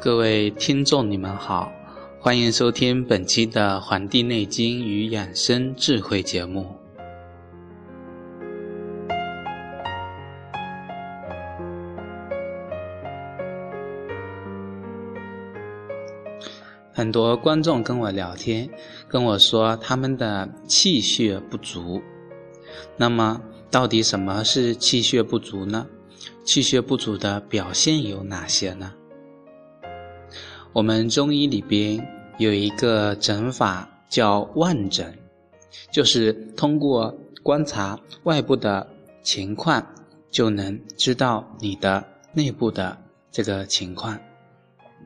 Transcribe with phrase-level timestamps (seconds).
[0.00, 1.72] 各位听众，你们好，
[2.24, 6.72] 欢迎收听本期的《黄帝内经与养生智慧》节目。
[16.92, 18.70] 很多观众跟我聊天，
[19.08, 22.00] 跟我说他们的气血不足。
[22.96, 25.88] 那么，到底什么是气血不足呢？
[26.44, 28.92] 气血不足的表现有哪些呢？
[30.74, 32.02] 我们中医里边
[32.38, 35.12] 有一个诊法叫望诊，
[35.90, 38.88] 就是通过观察外部的
[39.22, 39.86] 情况，
[40.30, 42.96] 就能知道你的内部的
[43.30, 44.18] 这个情况。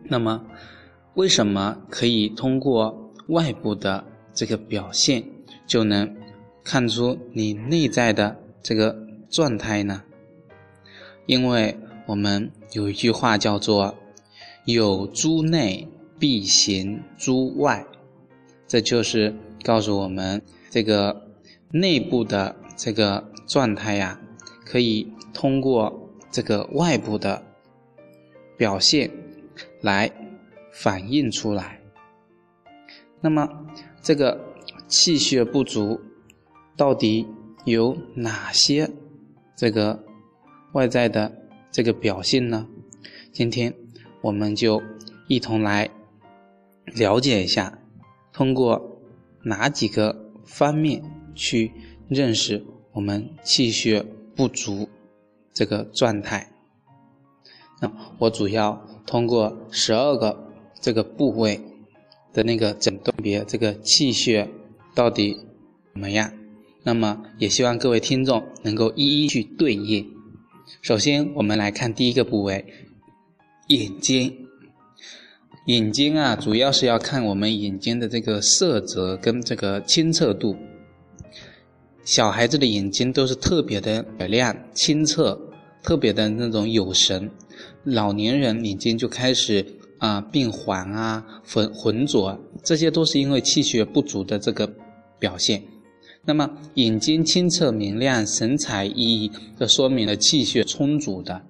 [0.04, 0.40] 那么，
[1.14, 5.20] 为什么可以通过外部的这个表现
[5.66, 6.16] 就能
[6.62, 8.96] 看出你内在的这个
[9.28, 10.00] 状态呢？
[11.26, 13.92] 因为我们有一句话叫做。
[14.66, 15.86] 有诸内
[16.18, 17.86] 必行诸外，
[18.66, 21.30] 这就是告诉我们这个
[21.70, 24.20] 内部的这个状态呀，
[24.64, 27.44] 可以通过这个外部的
[28.56, 29.08] 表现
[29.82, 30.10] 来
[30.72, 31.80] 反映出来。
[33.20, 33.48] 那么，
[34.02, 34.52] 这个
[34.88, 36.00] 气血不足
[36.76, 37.24] 到底
[37.64, 38.90] 有哪些
[39.54, 40.04] 这个
[40.72, 41.32] 外在的
[41.70, 42.66] 这个表现呢？
[43.30, 43.72] 今天。
[44.20, 44.82] 我们就
[45.28, 45.90] 一同来
[46.86, 47.78] 了解一下，
[48.32, 49.00] 通过
[49.42, 51.02] 哪几个方面
[51.34, 51.72] 去
[52.08, 54.88] 认识我们气血不足
[55.52, 56.52] 这个状态。
[57.80, 61.60] 那我主要通过十二个这个部位
[62.32, 64.48] 的那个诊断别这个气血
[64.94, 65.36] 到底
[65.92, 66.32] 怎么样。
[66.82, 70.08] 那么也希望各位听众能够一一去对应。
[70.82, 72.64] 首先，我们来看第一个部位。
[73.68, 74.46] 眼睛，
[75.66, 80.56] 眼睛啊，主要是要看我们眼睛的这个色泽跟这个清澈度。
[82.04, 85.36] 小孩子的眼睛都是特别的明亮、清澈，
[85.82, 87.28] 特别的那种有神。
[87.82, 89.66] 老年人眼睛就开始
[89.98, 94.72] 啊变黄啊、浑浑浊，这些都是因为气血不足的这个
[95.18, 95.60] 表现。
[96.24, 101.42] 那么眼睛清澈明亮、神采奕奕，这说明了气血充足的。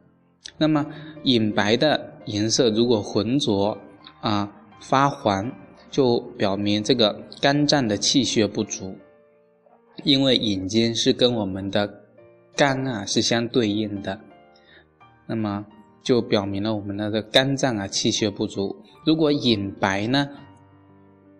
[0.58, 0.86] 那么
[1.24, 3.76] 隐白的颜色如果浑浊
[4.20, 4.50] 啊
[4.80, 5.52] 发黄，
[5.90, 8.96] 就表明这个肝脏的气血不足，
[10.04, 12.02] 因为眼睛是跟我们的
[12.54, 14.18] 肝啊是相对应的，
[15.26, 15.64] 那么
[16.02, 18.74] 就表明了我们的这肝脏啊气血不足。
[19.04, 20.28] 如果隐白呢，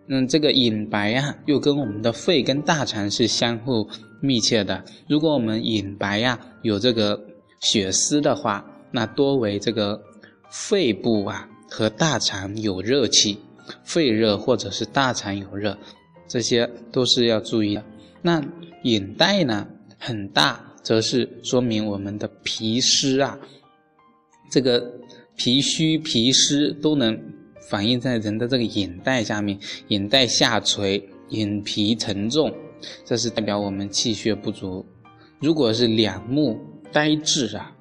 [0.07, 3.87] 嗯，这个隐白啊又跟我们的肺跟大肠是相互
[4.21, 4.83] 密切的。
[5.09, 7.19] 如果我们隐白呀有这个
[7.61, 8.63] 血丝的话。
[8.91, 10.01] 那多为这个
[10.49, 13.37] 肺部啊和大肠有热气，
[13.83, 15.77] 肺热或者是大肠有热，
[16.27, 17.83] 这些都是要注意的。
[18.21, 18.41] 那
[18.83, 19.67] 眼袋呢
[19.97, 23.37] 很大，则是说明我们的脾湿啊，
[24.49, 24.91] 这个
[25.35, 27.19] 脾虚脾湿都能
[27.69, 29.59] 反映在人的这个眼袋下面，
[29.89, 32.53] 眼袋下垂，眼皮沉重，
[33.03, 34.85] 这是代表我们气血不足。
[35.39, 36.57] 如果是两目
[36.91, 37.73] 呆滞啊。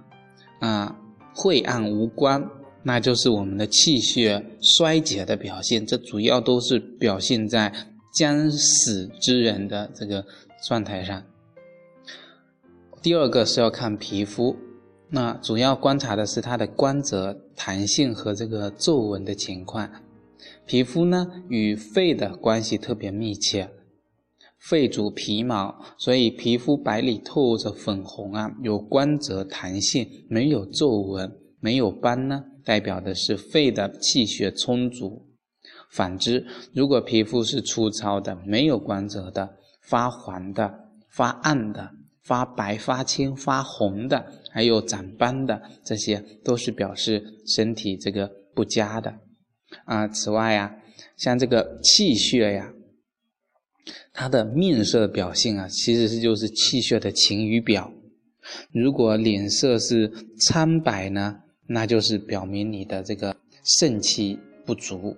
[0.61, 0.97] 啊，
[1.35, 2.49] 晦暗无光，
[2.83, 5.85] 那就是我们的气血衰竭的表现。
[5.85, 7.73] 这主要都是表现在
[8.15, 10.25] 将死之人的这个
[10.67, 11.23] 状态上。
[13.03, 14.57] 第二个是要看皮肤，
[15.11, 19.89] 那主要观察的是它的光泽、弹性和这个皱纹的情况。
[20.65, 23.71] 皮肤呢，与肺的关系特别密切。
[24.69, 31.31] 肺主皮毛，所以皮肤白里透着粉红啊，有光泽弹性，没有皱纹，
[31.61, 35.25] 没有斑呢，代表的是肺的气血充足。
[35.93, 36.45] 反之，
[36.75, 39.49] 如果皮肤是粗糙的、没有光泽的、
[39.83, 40.75] 发黄的、
[41.11, 41.89] 发暗的、
[42.25, 49.15] 发白、发青、发红的，还有长斑的，这些都是表示身体这个不佳的。
[49.85, 50.75] 啊，此外呀，
[51.17, 52.73] 像这个气血呀。
[54.13, 57.93] 它的面色表现啊，其实是就是气血的晴雨表。
[58.73, 65.17] 如果脸色是苍白呢，那就是表明你的这个肾气不足；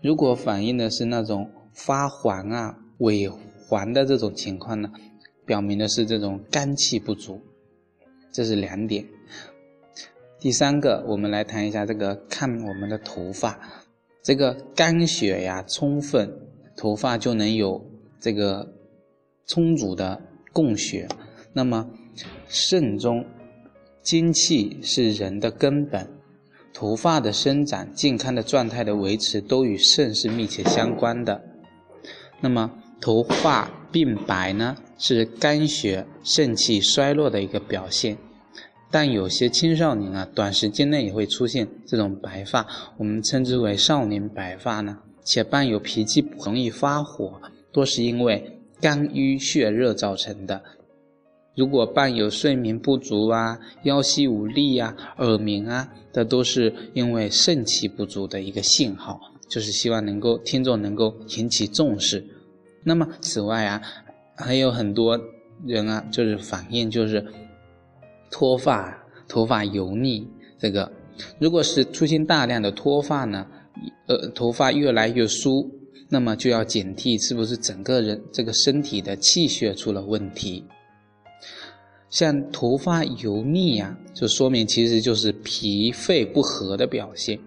[0.00, 3.30] 如果反映的是那种发黄啊、萎
[3.66, 4.90] 黄的这种情况呢，
[5.44, 7.40] 表明的是这种肝气不足。
[8.32, 9.06] 这是两点。
[10.40, 13.60] 第三个，我们来谈一下这个看我们的头发，
[14.22, 16.41] 这个肝血呀充分，
[16.76, 17.84] 头发就能有
[18.20, 18.72] 这个
[19.46, 20.20] 充足的
[20.52, 21.08] 供血。
[21.52, 21.90] 那么
[22.48, 23.24] 肾中
[24.02, 26.08] 精气是人的根本，
[26.72, 31.42] 头发的生长、健康的状态的维持都与肾是密切相关的。
[32.40, 32.70] 那么
[33.00, 38.16] 头发变白呢，是肝血肾气衰落的一个表现。
[38.90, 42.66] 但有些青少年啊，短时间内也会出现这种白发，
[42.98, 47.40] 我们称之为少年白发呢，且伴有脾气容易发火，
[47.70, 50.62] 多是因为肝郁血热造成的。
[51.54, 62.24] 如果伴有睡眠不足啊、腰膝无力啊、耳鸣啊，这都是因为肾气不足的一个信号，就是希望能够听众能够引起重视。
[62.84, 63.82] 那么此外啊，
[64.34, 65.20] 还有很多
[65.66, 67.24] 人啊，就是反映就是
[68.30, 70.26] 脱发、头发油腻。
[70.58, 70.90] 这个
[71.38, 73.46] 如果是出现大量的脱发呢，
[74.06, 75.70] 呃，头发越来越疏，
[76.08, 80.64] 那么就要警惕是不是整个人这个身体的气血出了问题。
[82.10, 87.38] 像头发油腻呀，就说明其实就是脾肺不和的表现。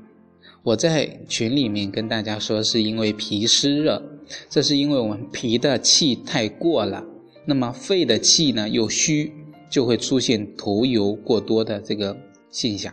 [0.63, 4.01] 我在群里面跟大家说，是因为脾湿热，
[4.50, 7.06] 这是因为我们脾的气太过了，
[7.45, 9.31] 那么肺的气呢又虚，
[9.69, 12.18] 就会出现头油过多的这个
[12.50, 12.92] 现象。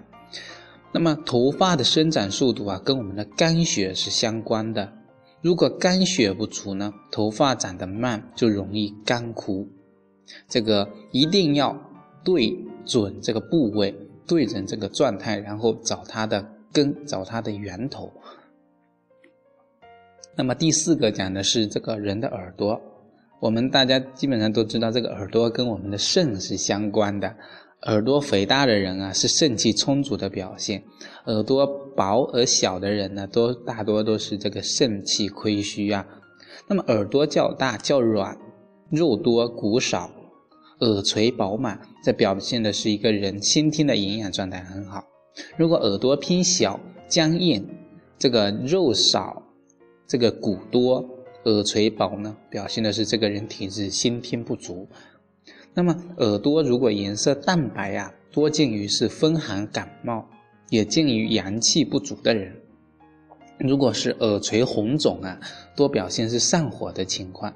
[0.92, 4.92] 那么头发的生长速度啊，跟我们的肝血是相关的。
[5.40, 9.66] 如果肝血不足呢，头发长得慢，就容易干枯。
[10.48, 11.76] 这个一定要
[12.22, 13.92] 对准这个部位，
[14.26, 18.12] 对准这个状态，然后找它的根，找它的源头。
[20.36, 22.80] 那么第四个讲的是这个人的耳朵，
[23.40, 27.34] 我们大家基本上都知道，这个耳朵跟我们的肾是相关的。
[27.82, 30.80] 耳朵肥大的人啊，是肾气充足的表现；
[31.26, 36.06] 耳朵薄而小的人呢，都大多都是这个肾气亏虚啊。
[36.68, 38.36] 那么耳朵较大较软。
[38.90, 40.10] 肉多骨少，
[40.80, 45.02] 耳垂饱满，这表现的是一个人先天的营养状态很好。
[45.56, 47.66] 如果耳朵偏小、僵硬，
[48.18, 49.42] 这个肉少，
[50.06, 51.02] 这个骨多，
[51.44, 54.86] 耳垂薄呢，表现的是这个人体质先天不足。
[55.74, 60.28] 那么耳朵如果颜色淡白呀，多见于是风寒感冒，
[60.68, 62.54] 也见于阳气不足的人。
[63.58, 65.40] 如果是耳垂红肿啊，
[65.76, 67.54] 多表现是上火的情况。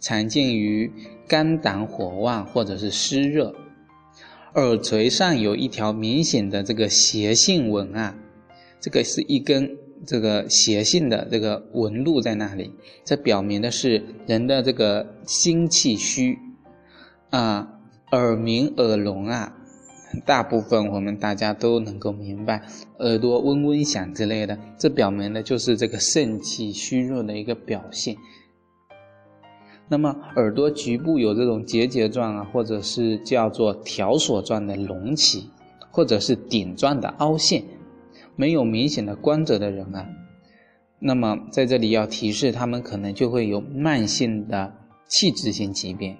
[0.00, 0.90] 常见于
[1.28, 3.54] 肝胆火旺或者是湿热，
[4.54, 8.16] 耳垂上有一条明显的这个斜性纹啊，
[8.80, 9.76] 这个是一根
[10.06, 12.72] 这个斜性的这个纹路在那里，
[13.04, 16.38] 这表明的是人的这个心气虚
[17.36, 17.68] 啊，
[18.12, 19.52] 耳鸣耳聋啊，
[20.24, 22.62] 大部分我们大家都能够明白，
[22.98, 28.16] 耳朵嗡嗡响之类的，这表明的就是这个肾气虚弱的一个表现。
[29.86, 35.50] 那么耳朵局部有这种结节状啊，或者是叫做条索状的隆起，
[35.90, 37.62] 或者是顶状的凹陷，
[38.34, 40.08] 没有明显的光泽的人啊，
[41.00, 44.72] 那么在这里要提示他们可能就会有慢性的
[45.06, 46.16] 器质性疾病，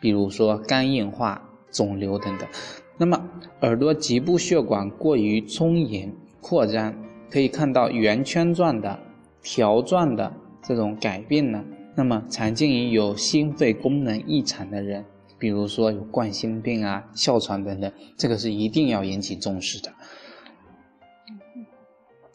[0.00, 2.48] 比如说肝硬化、肿瘤等等。
[2.96, 3.28] 那么
[3.60, 6.94] 耳朵局部血管过于充盈扩张，
[7.30, 8.98] 可以看到圆圈状的、
[9.42, 11.64] 条状的这种改变呢。
[11.94, 15.04] 那么常见于有心肺功能异常的人，
[15.36, 19.92] 比如说有冠心病啊、哮喘等等，这个是一定要引起重视的。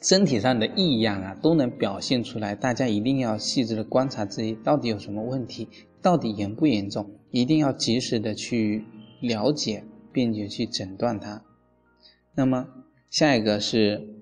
[0.01, 5.69] 身体上的异样啊，都能表现出来，大家一定要细致的观察自己到底有什么问题，
[6.03, 8.83] 到底严不严重，一定要及时的去
[9.21, 11.41] 了解，并且去诊断它。
[12.35, 12.67] 那么
[13.09, 14.21] 下一个是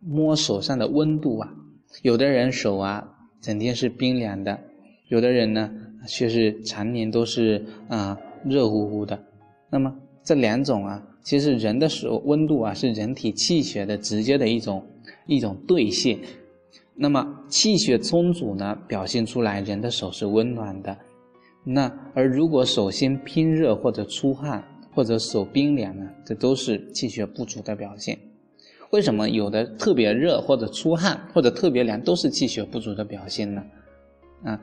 [0.00, 1.54] 摸手上的温度啊，
[2.02, 3.10] 有的人手啊。
[3.42, 4.56] 整天是冰凉的，
[5.08, 5.68] 有的人呢
[6.06, 9.20] 却是常年都是啊热乎乎的。
[9.68, 9.92] 那么
[10.22, 14.86] 这两种啊，其实人的手温度啊是人体气血的直接的一种
[15.26, 16.20] 一种兑现。
[16.94, 20.96] 那么气血充足呢，表现出来人的手是温暖的。
[21.64, 28.18] 那而如果手心偏热或者出汗或者手冰凉呢，这都是气血不足的表现。
[28.90, 33.64] 为什么有的特别热或者出汗或者特别凉都是气血不足的表现呢？
[34.44, 34.60] 啊，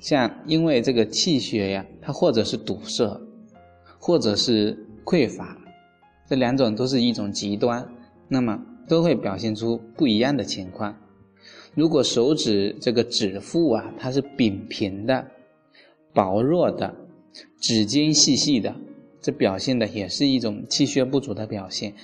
[0.00, 3.20] 像因为这个气血呀，它或者是堵塞，
[3.98, 5.58] 或者是匮乏，
[6.28, 7.84] 这两种都是一种极端，
[8.28, 10.94] 那么都会表现出不一样的情况。
[11.78, 15.24] 如果手指这个指腹啊，它是扁平的，
[16.12, 16.92] 薄弱的，
[17.60, 18.74] 指尖细细的，
[19.20, 21.94] 这表现的也是一种气血不足的表现。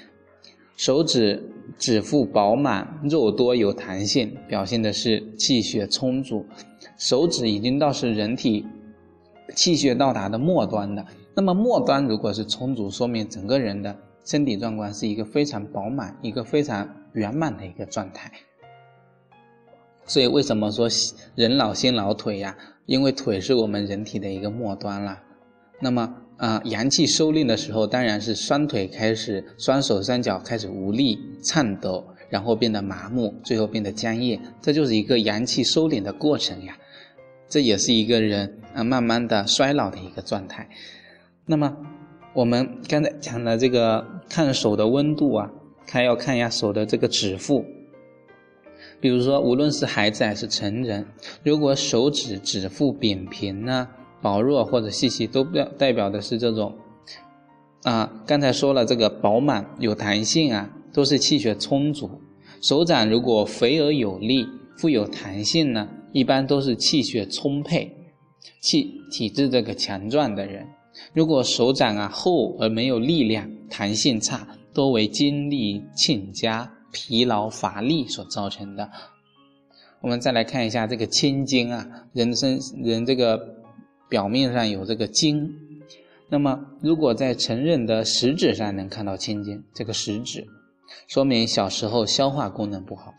[0.77, 1.43] 手指
[1.77, 6.47] 指腹饱满，肉多有弹性，表现的是气血充足。
[6.97, 8.65] 手指已经到是人体
[9.57, 11.05] 气血到达的末端的，
[11.35, 18.31] 那么末端如果是充足，说明整个人的身体状况是一个非常饱满、一个非常圆满的一个状态。
[20.07, 20.89] 所以为什么说
[21.35, 22.57] 人老先老腿呀？
[22.87, 25.19] 因为腿是我们人体的一个末端了。
[25.81, 34.39] 那么啊，阳气收敛的时候，当然是双腿开始、双手双脚开始无力、颤抖，然后变得麻木，最后变得僵硬。
[34.61, 36.77] 这就是一个阳气收敛的过程呀。
[37.49, 40.69] 这也是一个人啊慢慢的衰老的一个状态。
[41.47, 41.75] 那么
[42.35, 45.51] 我们刚才讲的这个看手的温度啊，
[45.87, 47.65] 看要看一下手的这个指腹。
[49.01, 51.07] 比如说，无论是孩子还是成人，
[51.43, 53.89] 如果手指指腹扁平呢、
[54.23, 56.75] 薄弱或者细细，都表代表的是这种
[57.83, 58.23] 啊。
[58.27, 62.11] 刚才说了，这个饱满有弹性啊，都是气血充足。
[62.63, 64.47] 手掌如果肥而有力、
[64.79, 67.95] 富有弹性呢，一般都是气血充沛、
[68.63, 70.67] 气体质这个强壮的人。
[71.13, 76.74] 如果手掌啊厚而没有力量、弹性差，多为精力欠佳。
[76.95, 78.89] 疲劳乏力所造成的。
[80.01, 83.57] 我们再来看一下这个青筋啊，人身人这个
[84.09, 85.51] 表面上有这个筋，
[86.29, 90.47] 那么如果在成人的食指上能看到青筋，这个食指
[91.09, 93.13] 说明小时候消化功能不好，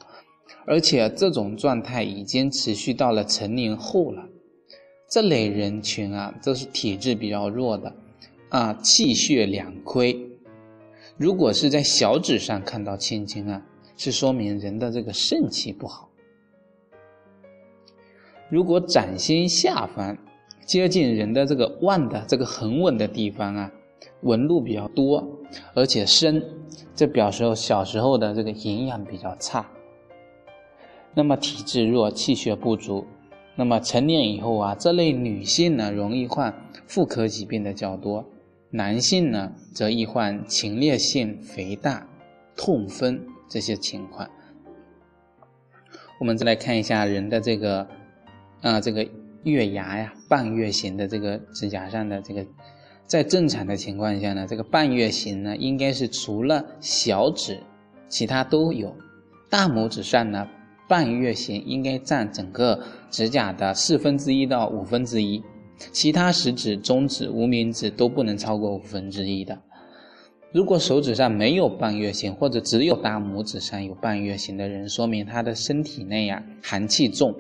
[0.65, 4.23] 而且这种状态已经持续到了成年后了。
[5.09, 7.93] 这类人群啊，都是体质比较弱的
[8.49, 10.34] 啊，气血两亏。
[11.17, 13.61] 如果是在小指上看到青筋啊，
[13.95, 16.09] 是说明人的这个肾气不好。
[18.49, 20.17] 如果掌心下方
[20.65, 23.71] 接近人的这个腕的这个横纹的地方啊，
[24.21, 25.25] 纹路比较多
[25.73, 26.43] 而且深，
[26.93, 29.65] 这表示小时候的这个营养比较差。
[31.13, 33.05] 那么体质弱，气血不足，
[33.55, 36.53] 那么成年以后啊，这类女性呢，容易患
[36.85, 38.25] 妇科疾病的较多。
[38.75, 42.05] 男性呢，则易患前列腺肥大、
[42.57, 44.29] 痛风这些情况。
[46.19, 47.87] 我们再来看一下人的这个，
[48.61, 49.07] 啊，这个
[49.43, 52.45] 月牙呀，半月形的这个指甲上的这个，
[53.05, 57.57] 在正常的情况下呢，这个半月形呢，应该是除了小指，
[58.09, 58.93] 其他都有。
[59.49, 60.45] 大拇指上呢，
[60.85, 65.41] 半月形应该占整个指甲的四分之一到五分之一。
[65.91, 69.59] 其他食指、中指、无名指都不能超过五分之一的。
[70.51, 77.35] 如果手指上没有半月形，或者只有大拇指上有半月形的人，说明他的身体内呀寒气重，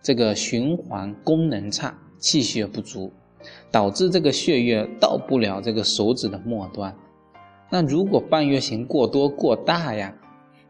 [0.00, 3.12] 这个循环功能差，气血不足，
[3.70, 6.96] 导致这个血液到不了这个手指的末端。
[7.70, 10.14] 那如果半月形过多过大呀，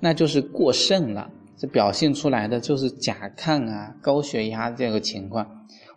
[0.00, 5.47] 那就是过盛了，这表现出来的就是甲亢啊、高血压这个情况。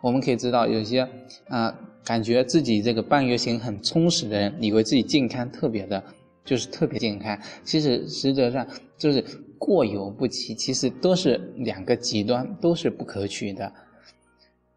[0.02, 1.08] 我们可以知道，有些
[1.48, 1.72] 啊，
[2.04, 6.02] 感觉自己这个半月形很充实的人，以为自己健康特别的，
[6.44, 7.38] 就是特别健康。
[7.62, 8.66] 其实实则上
[8.98, 9.24] 就是
[9.58, 13.72] 过犹不及，其实都是两个极端，都是不可取的。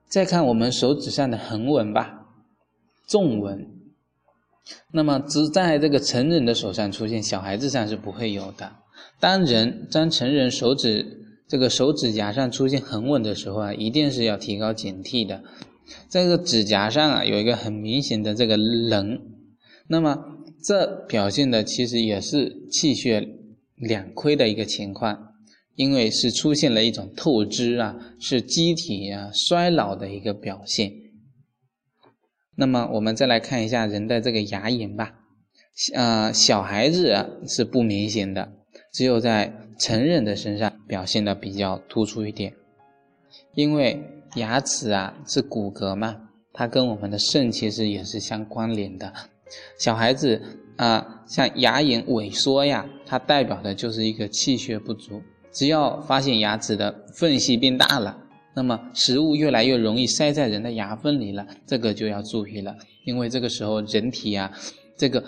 [0.08, 2.28] 再看我们手指上的横纹吧，
[3.08, 3.68] 纵纹，
[4.92, 8.72] 那么只在这个成人的手上出现，小孩子上是不会有的。
[9.20, 11.24] 当人当成人手指。
[11.48, 15.44] 这个手指甲上出现横纹的时候啊，一定是要提高警惕的。
[16.10, 19.20] 这个指甲上啊，有一个很明显的这个棱，
[19.88, 20.18] 那么
[20.64, 23.28] 这表现的其实也是气血
[23.76, 25.34] 两亏的一个情况，
[25.76, 30.92] 因为是出现了一种透支啊，是机体啊衰老的一个表现。
[32.56, 35.14] 那么我们再来看一下人的这个牙龈吧，
[35.94, 38.54] 啊，小孩子啊是不明显的，
[38.92, 39.62] 只有在。
[39.78, 42.54] 成人的身上表现的比较突出一点，
[43.56, 44.02] 因为
[44.36, 46.16] 牙齿啊是骨骼嘛，
[46.54, 49.12] 它跟我们的肾其实也是相关联的。
[49.80, 50.42] 小孩子
[50.78, 55.22] 啊，像牙龈萎缩呀，它代表的就是一个气血不足。
[55.52, 58.18] 只要发现牙齿的缝隙变大了，
[58.54, 62.76] 那么食物越来越容易塞在人的牙缝里了，这个就要注意了，
[63.06, 64.52] 因为这个时候人体啊，
[64.98, 65.24] 这个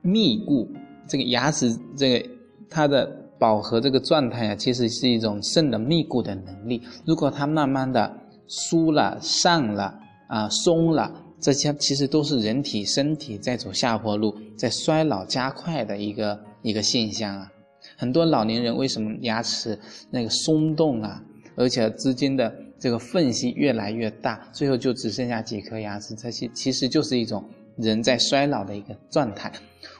[0.00, 0.70] 密固，
[1.06, 2.28] 这个牙齿这个
[2.70, 3.23] 它的。
[3.44, 6.80] 饱和这个状态啊，其实是一种肾的密固的能力。
[7.04, 8.10] 如果它慢慢的
[8.48, 9.94] 疏了、散了
[10.28, 17.52] 啊、松了，这些其实都是人体身体在走下坡路，在衰老加快的一个一个现象啊。
[17.98, 19.78] 很多老年人为什么牙齿
[20.10, 21.22] 那个松动啊，
[21.54, 27.44] 而且之间的这个缝隙越来越大，最后就只剩下几颗牙齿，这些其实就是一种
[27.76, 29.52] 人在衰老的一个状态。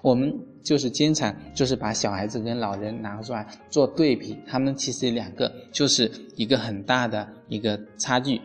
[0.03, 8.41] 我们就是经常就是把小孩子跟老人拿出来做对比，他们其实两个就是一个很大的一个差距。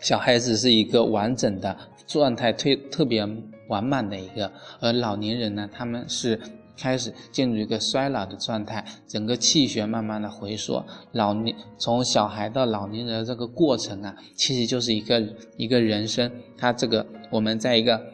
[0.00, 3.26] 小孩子是一个完整的状态，特特别
[3.68, 6.38] 完满的一个，而老年人呢，他们是。
[6.76, 10.84] 开始进入一个衰老的状态，整个气血慢慢的回缩。
[11.12, 15.22] 老年从小孩到老年人的这个过程啊，其实就是一个
[15.56, 16.28] 一个人生。
[16.58, 18.04] 他这个我们在一个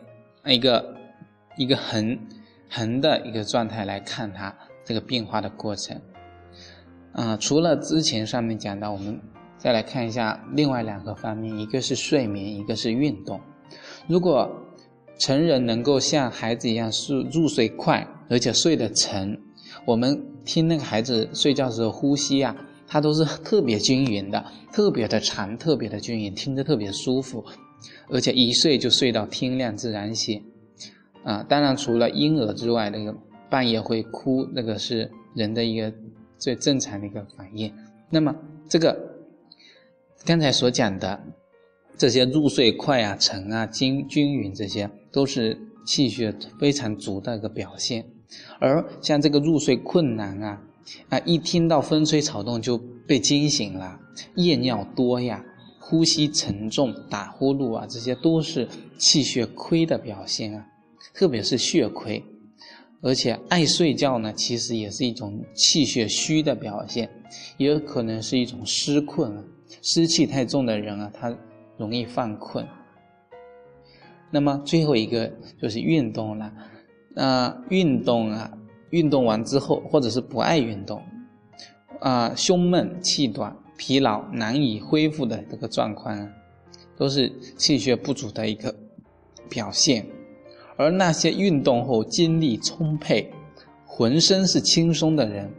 [0.46, 0.96] 一个
[1.56, 2.18] 一个横
[2.68, 4.54] 横的一个状态来看它
[4.84, 6.00] 这个变化的过程。
[7.12, 9.20] 啊，除了之前上面讲到，我们
[9.58, 13.40] 再来看一下另外两个方面，一个是睡眠，一个是运动。
[14.06, 14.50] 如果
[15.18, 18.06] 成人能够像孩子一样入入睡快。
[18.32, 19.36] 而且睡得沉，
[19.84, 22.54] 我们听那个孩子睡觉时候呼吸啊，
[22.86, 27.44] 它都是特别均匀的，特别的长，特别的均匀，听着特别舒服。
[28.08, 30.42] 而且一睡就睡到天亮自然醒，
[31.24, 33.14] 啊，当然除了婴儿之外，那个
[33.48, 35.92] 半夜会哭，那个是人的一个
[36.38, 37.72] 最正常的一个反应。
[38.10, 38.34] 那么
[38.68, 38.96] 这个
[40.24, 41.20] 刚才所讲的
[41.96, 48.04] 这些入睡快啊、沉啊、均均匀，这些都是气血非常足的一个表现。
[48.60, 50.62] 而像这个入睡困难啊，
[51.08, 53.98] 啊，一听到风吹草动就被惊醒了，
[54.36, 55.44] 夜尿多呀，
[55.90, 60.64] 呼吸沉重、打呼噜啊，这些都是气血亏的表现啊，
[61.12, 62.24] 特别是血亏。
[63.02, 67.10] 而且爱睡觉呢，其实也是一种气血虚的表现，
[67.56, 69.42] 也有可能是一种湿困啊，
[69.82, 71.36] 湿气太重的人啊，他
[71.76, 72.64] 容易犯困。
[74.30, 75.28] 那么最后一个
[75.60, 76.52] 就是运动了。
[77.16, 78.52] 那运动啊，
[78.90, 81.02] 运动完之后，或者是不爱运动，
[81.98, 86.28] 啊，胸闷气短、疲劳难以恢复的这个状况，
[86.98, 88.74] 都是气血不足的一个
[89.48, 90.04] 表现。
[90.76, 93.32] 而那些运动后精力充沛、
[93.86, 95.50] 浑身是轻松的人，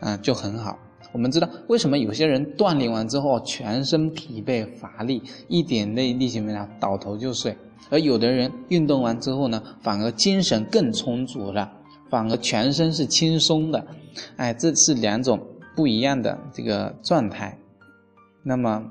[0.00, 0.78] 啊，就很好。
[1.12, 7.54] 我们知道为什么有些人锻炼完之后全身疲惫乏力，一点力力气没有，倒头就睡。
[7.90, 11.70] 而有的人运动完之后呢，反而精神更充足了，
[12.08, 13.86] 反而全身是轻松的，
[14.36, 15.38] 哎，这是两种
[15.74, 17.58] 不一样的这个状态。
[18.42, 18.84] 那么，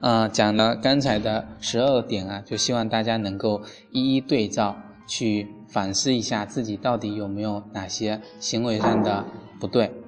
[0.00, 4.76] 啊，讲了刚才的十二点啊，就希望大家能够一一对照，
[5.06, 9.24] 去反思一下自己到底有没有哪些行为上的
[9.58, 10.01] 不对。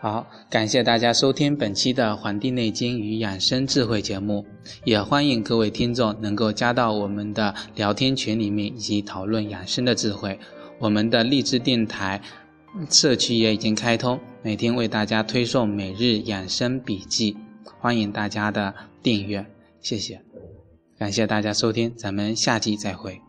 [0.00, 4.46] 好，感谢大家收听本期的《黄帝内经与养生智慧》节目，
[4.84, 10.38] 也欢迎各位听众能够加到我们的聊天群里面，以及讨论养生的智慧。
[10.78, 12.22] 我们的励志电台
[12.88, 17.36] 社区也已经开通，每天为大家推送每日养生笔记，
[17.80, 19.44] 欢迎大家的订阅，
[19.80, 20.20] 谢谢，
[20.96, 23.20] 感谢大家收听，咱们下期再会。